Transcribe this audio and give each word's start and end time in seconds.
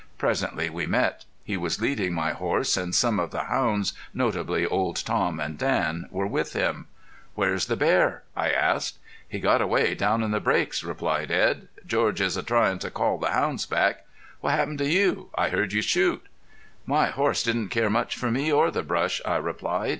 Presently 0.17 0.67
we 0.67 0.87
met. 0.87 1.25
He 1.43 1.55
was 1.57 1.79
leading 1.79 2.15
my 2.15 2.31
horse, 2.31 2.75
and 2.75 2.95
some 2.95 3.19
of 3.19 3.29
the 3.29 3.43
hounds, 3.43 3.93
notably 4.15 4.65
Old 4.65 4.95
Tom 5.05 5.39
and 5.39 5.59
Dan, 5.59 6.07
were 6.09 6.25
with 6.25 6.53
him. 6.53 6.87
"Where's 7.35 7.67
the 7.67 7.75
bear?" 7.75 8.23
I 8.35 8.49
asked. 8.49 8.97
"He 9.29 9.39
got 9.39 9.61
away 9.61 9.93
down 9.93 10.23
in 10.23 10.31
the 10.31 10.39
breaks," 10.39 10.83
replied 10.83 11.29
Edd. 11.29 11.67
"George 11.85 12.19
is 12.19 12.35
tryin' 12.47 12.79
to 12.79 12.89
call 12.89 13.19
the 13.19 13.29
hounds 13.29 13.67
back. 13.67 14.07
What 14.39 14.55
happened 14.55 14.79
to 14.79 14.89
you? 14.89 15.29
I 15.35 15.49
heard 15.49 15.71
you 15.71 15.83
shoot." 15.83 16.25
"My 16.87 17.09
horse 17.11 17.43
didn't 17.43 17.69
care 17.69 17.91
much 17.91 18.15
for 18.15 18.31
me 18.31 18.51
or 18.51 18.71
the 18.71 18.81
brush," 18.81 19.21
I 19.23 19.35
replied. 19.35 19.89